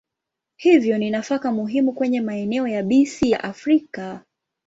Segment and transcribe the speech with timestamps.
[0.57, 4.23] Hivyo ni nafaka muhimu kwenye maeneo yabisi ya Afrika.